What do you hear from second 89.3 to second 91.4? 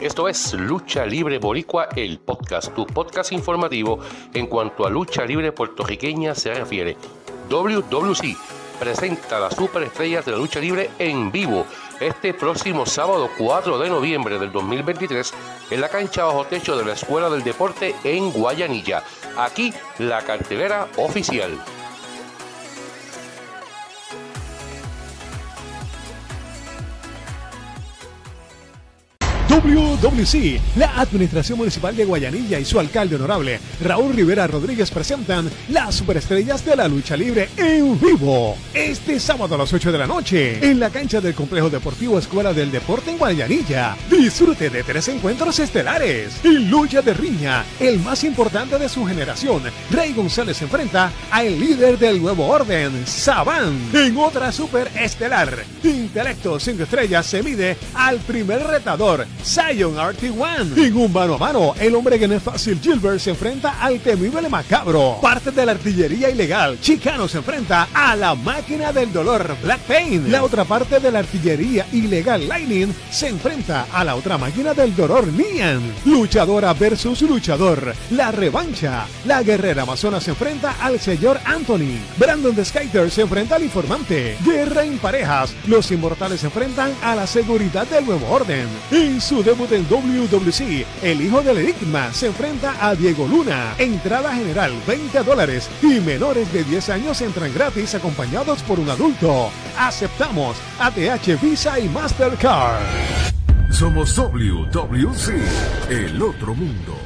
su debut en WWC, el